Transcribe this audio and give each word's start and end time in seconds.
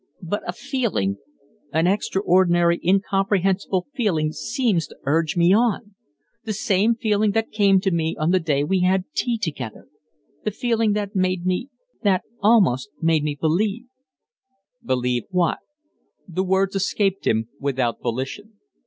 But 0.23 0.41
a 0.47 0.51
feeling 0.51 1.19
an 1.71 1.85
extraordinary, 1.85 2.79
incomprehensible 2.83 3.85
feeling 3.93 4.31
seems 4.31 4.87
to 4.87 4.95
urge 5.03 5.37
me 5.37 5.53
on. 5.53 5.93
The 6.43 6.53
same 6.53 6.95
feeling 6.95 7.33
that 7.33 7.51
came 7.51 7.79
to 7.81 7.91
me 7.91 8.15
on 8.19 8.31
the 8.31 8.39
day 8.39 8.63
we 8.63 8.79
had 8.79 9.03
tea 9.13 9.37
together 9.37 9.87
the 10.43 10.49
feeling 10.49 10.93
that 10.93 11.15
made 11.15 11.45
me 11.45 11.69
that 12.01 12.23
almost 12.39 12.89
made 12.99 13.23
me 13.23 13.37
believe" 13.39 13.85
"Believe 14.83 15.25
what?" 15.29 15.59
The 16.27 16.43
words 16.43 16.75
escaped 16.75 17.27
him 17.27 17.49
without 17.59 18.01
volition. 18.01 18.53